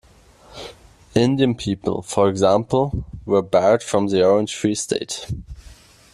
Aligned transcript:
Indian 1.13 1.53
people, 1.53 2.01
for 2.01 2.27
example, 2.27 3.05
were 3.23 3.43
barred 3.43 3.83
from 3.83 4.07
the 4.07 4.25
Orange 4.27 4.55
Free 4.55 4.73
State. 4.73 5.31